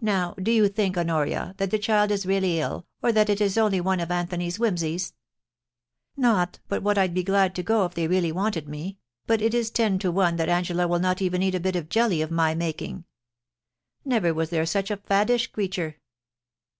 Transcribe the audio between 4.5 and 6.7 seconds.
whimsies? Not